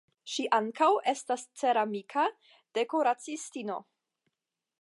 Ŝi 0.35 0.45
ankaŭ 0.59 0.87
estas 1.13 1.43
ceramika 1.63 2.25
dekoraciistino. 2.79 3.81